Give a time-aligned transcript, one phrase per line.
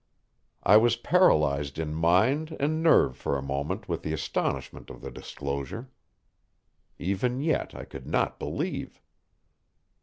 [0.63, 5.11] I was paralyzed in mind and nerve for a moment with the astonishment of the
[5.11, 5.91] disclosure.
[6.97, 8.99] Even yet I could not believe.